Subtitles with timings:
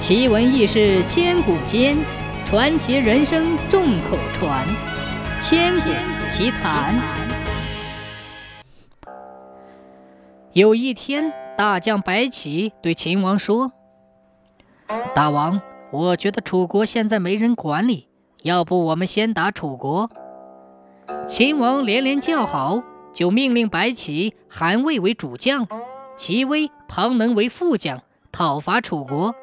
[0.00, 1.94] 奇闻异事千古间，
[2.46, 4.66] 传奇人生众口传。
[5.42, 5.90] 千古
[6.30, 6.98] 奇谈。
[10.54, 13.72] 有一天，大将白起对秦王说
[15.14, 15.60] ：“大王，
[15.92, 18.08] 我觉得楚国现在没人管理，
[18.42, 20.10] 要不我们先打楚国？”
[21.28, 22.82] 秦王连连叫好，
[23.12, 25.68] 就命令白起、韩魏为主将，
[26.16, 28.00] 齐威、庞能为副将，
[28.32, 29.34] 讨伐楚国。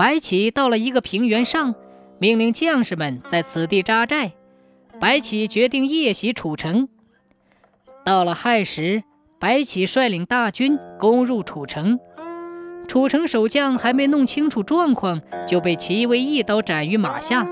[0.00, 1.74] 白起到了一个平原上，
[2.18, 4.32] 命令将士们在此地扎寨。
[4.98, 6.88] 白起决定夜袭楚城。
[8.02, 9.02] 到了亥时，
[9.38, 12.00] 白起率领大军攻入楚城。
[12.88, 17.46] 楚城守将还没弄清楚状况，就被齐威一刀斩于马下。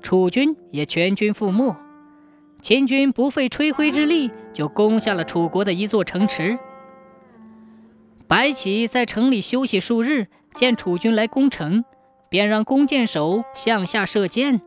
[0.00, 1.74] 楚军也全军覆没。
[2.62, 6.56] 秦军不费吹灰之力就攻下了楚国的一座城池。
[8.28, 10.28] 白起在城里休息数日。
[10.54, 11.84] 见楚军来攻城，
[12.28, 14.60] 便让弓箭手向下射箭。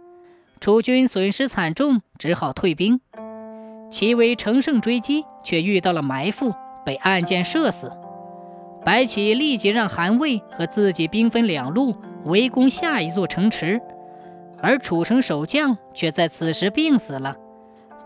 [0.60, 3.00] 楚军损失惨重，只好退兵。
[3.90, 6.54] 齐威乘胜追击，却遇到了埋伏，
[6.86, 7.92] 被暗箭射死。
[8.84, 11.96] 白起立即让韩魏和自己兵分两路，
[12.26, 13.82] 围攻下一座城池。
[14.62, 17.36] 而楚城守将却在此时病死了。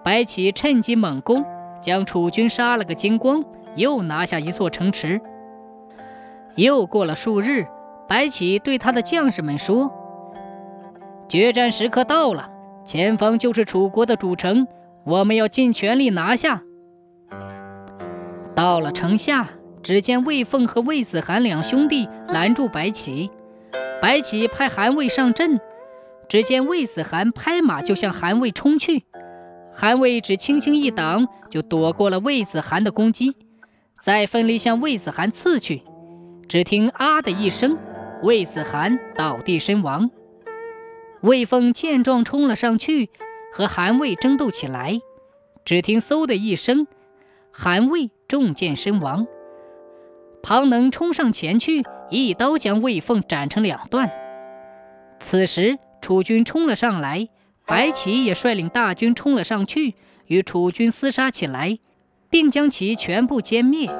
[0.03, 1.45] 白起趁机猛攻，
[1.81, 3.44] 将楚军杀了个精光，
[3.75, 5.22] 又拿下一座城池。
[6.55, 7.66] 又过了数日，
[8.12, 9.90] 白起对他的将士们说
[11.30, 12.52] ：“决战时刻到了，
[12.86, 14.67] 前方就是楚国的主城，
[15.06, 16.62] 我们要尽全力拿下。”
[18.54, 19.48] 到了城下，
[19.82, 23.32] 只见魏凤和魏子涵两兄弟拦住白起。
[24.02, 25.62] 白起派韩魏上阵，
[26.28, 29.06] 只见魏子涵拍马就向韩魏冲去，
[29.72, 33.38] 韩魏只轻轻一挡，就躲过了魏子涵的攻击，
[34.04, 35.84] 再奋力向魏子涵刺去。
[36.50, 37.78] 只听“啊”的一声，
[38.23, 40.11] 魏子涵倒地身亡。
[41.22, 43.09] 魏凤见状，冲了上去，
[43.53, 44.99] 和韩魏争斗起来。
[45.65, 46.87] 只听“嗖”的一声，
[47.52, 49.27] 韩魏中箭身亡。
[50.43, 54.09] 庞能冲上前去，一刀将魏凤斩成两段。
[55.20, 57.30] 此时楚军冲了上来，
[57.67, 59.95] 白起也率领大军冲了上去，
[60.26, 61.77] 与楚军厮杀起来，
[62.30, 63.92] 并将其全部歼灭。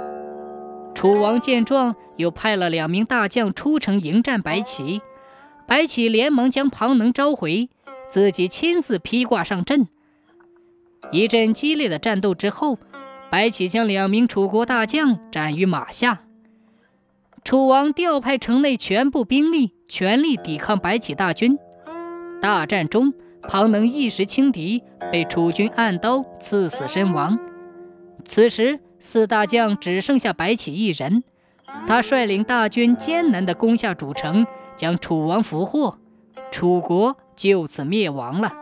[0.94, 5.02] 楚王见状，又派了两名大将出城迎战白起。
[5.68, 7.70] 白起连忙将庞能召回，
[8.10, 9.88] 自己亲自披挂上阵。
[11.12, 12.78] 一阵激烈的战斗之后，
[13.32, 16.24] 白起将两名楚国大将斩于马下。
[17.44, 21.58] 楚王调派城内全部兵力，全力抵抗白起大军。
[22.42, 27.40] 大战中，庞能一时轻敌，被楚军暗刀刺死身亡。
[28.26, 28.80] 此时。
[29.02, 31.24] 四大将只剩下白起一人，
[31.88, 34.46] 他率领大军艰难地攻下主城，
[34.78, 35.98] 将楚王俘获，
[36.52, 38.61] 楚国就此灭亡了。